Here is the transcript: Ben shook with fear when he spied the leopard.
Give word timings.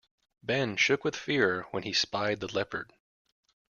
Ben 0.41 0.77
shook 0.77 1.03
with 1.03 1.15
fear 1.15 1.67
when 1.69 1.83
he 1.83 1.93
spied 1.93 2.39
the 2.39 2.47
leopard. 2.51 2.91